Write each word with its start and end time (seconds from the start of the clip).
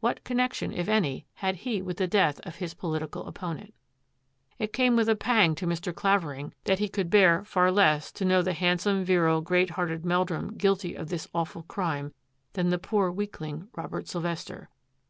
What 0.00 0.24
con 0.24 0.38
nection, 0.38 0.74
if 0.74 0.88
any, 0.88 1.26
had 1.34 1.56
he 1.56 1.82
with 1.82 1.98
the 1.98 2.06
death 2.06 2.40
of 2.46 2.56
his 2.56 2.74
politi 2.74 3.12
cal 3.12 3.24
opponent? 3.26 3.74
It 4.58 4.72
came 4.72 4.96
with 4.96 5.10
a 5.10 5.14
pang 5.14 5.54
to 5.56 5.66
Mr. 5.66 5.94
Claver 5.94 6.32
ing 6.32 6.54
that 6.64 6.78
he 6.78 6.88
could 6.88 7.10
bear 7.10 7.44
far 7.44 7.70
less 7.70 8.10
to 8.12 8.24
know 8.24 8.40
the 8.40 8.54
handsome, 8.54 9.04
virile, 9.04 9.42
great 9.42 9.68
hearted 9.68 10.06
Meldrum 10.06 10.56
guilty 10.56 10.94
of 10.94 11.10
this 11.10 11.28
awful 11.34 11.64
crime 11.64 12.14
than 12.54 12.70
the 12.70 12.78
poor 12.78 13.10
weakling, 13.10 13.68
Robert 13.76 14.08
Sylvester. 14.08 14.70